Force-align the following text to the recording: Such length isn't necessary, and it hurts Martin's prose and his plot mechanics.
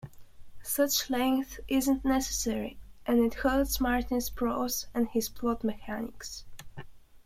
Such 0.63 1.11
length 1.11 1.59
isn't 1.67 2.03
necessary, 2.03 2.79
and 3.05 3.19
it 3.19 3.35
hurts 3.35 3.79
Martin's 3.79 4.31
prose 4.31 4.87
and 4.95 5.07
his 5.07 5.29
plot 5.29 5.63
mechanics. 5.63 6.43